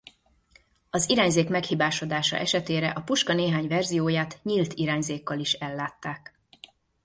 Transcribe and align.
Az 0.89 1.09
irányzék 1.09 1.49
meghibásodása 1.49 2.35
esetére 2.37 2.89
a 2.89 3.01
puska 3.01 3.33
néhány 3.33 3.67
verzióját 3.67 4.39
nyílt 4.43 4.73
irányzékkal 4.73 5.39
is 5.39 5.53
ellátták. 5.53 6.39